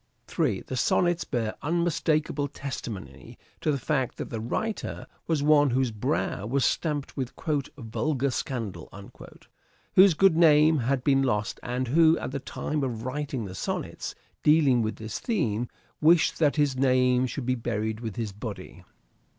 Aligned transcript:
3. 0.25 0.61
The 0.61 0.75
Sonnets 0.75 1.23
bear 1.25 1.53
unmistakable 1.61 2.47
testimony 2.47 3.37
to 3.59 3.71
the 3.71 3.77
fact 3.77 4.17
that 4.17 4.31
the 4.31 4.39
writer 4.39 5.05
was 5.27 5.43
one 5.43 5.69
whose 5.69 5.91
brow 5.91 6.47
was 6.47 6.65
stamped 6.65 7.15
with" 7.15 7.33
vulgar 7.77 8.31
scandal"; 8.31 8.89
whose 9.93 10.15
good 10.15 10.35
name 10.35 10.79
had 10.79 11.03
been 11.03 11.21
lost, 11.21 11.59
and 11.61 11.89
who, 11.89 12.17
at 12.17 12.31
the 12.31 12.39
time 12.39 12.83
of 12.83 13.05
writing 13.05 13.45
the 13.45 13.53
sonnets 13.53 14.15
dealing 14.41 14.81
with 14.81 14.95
this 14.95 15.19
theme, 15.19 15.67
wished 16.01 16.39
that 16.39 16.55
his 16.55 16.75
name 16.75 17.27
should 17.27 17.45
be 17.45 17.53
buried 17.53 17.99
with 17.99 18.15
his 18.15 18.31
body. 18.31 18.83